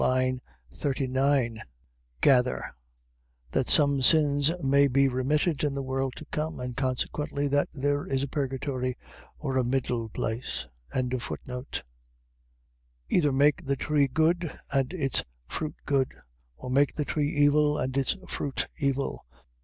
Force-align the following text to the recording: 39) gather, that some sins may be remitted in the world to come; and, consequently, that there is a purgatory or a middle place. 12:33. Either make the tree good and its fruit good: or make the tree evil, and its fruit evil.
39) 0.73 1.61
gather, 2.21 2.73
that 3.51 3.69
some 3.69 4.01
sins 4.01 4.49
may 4.63 4.87
be 4.87 5.07
remitted 5.07 5.63
in 5.63 5.75
the 5.75 5.83
world 5.83 6.13
to 6.15 6.25
come; 6.31 6.59
and, 6.59 6.75
consequently, 6.75 7.47
that 7.47 7.69
there 7.71 8.07
is 8.07 8.23
a 8.23 8.27
purgatory 8.27 8.97
or 9.37 9.57
a 9.57 9.63
middle 9.63 10.09
place. 10.09 10.65
12:33. 10.95 11.83
Either 13.09 13.31
make 13.31 13.63
the 13.63 13.75
tree 13.75 14.07
good 14.07 14.57
and 14.73 14.91
its 14.91 15.23
fruit 15.47 15.75
good: 15.85 16.11
or 16.57 16.71
make 16.71 16.93
the 16.95 17.05
tree 17.05 17.29
evil, 17.29 17.77
and 17.77 17.95
its 17.95 18.17
fruit 18.27 18.67
evil. 18.79 19.27